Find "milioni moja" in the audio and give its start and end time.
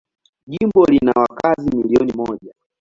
1.77-2.53